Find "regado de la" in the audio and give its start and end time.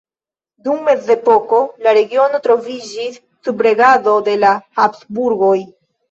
3.67-4.55